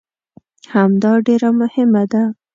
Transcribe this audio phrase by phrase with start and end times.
[0.73, 2.23] همدا ډېره مهمه ده.